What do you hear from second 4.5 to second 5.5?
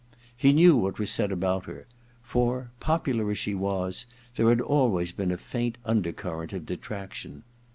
always been a